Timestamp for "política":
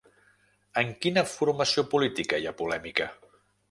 1.95-2.43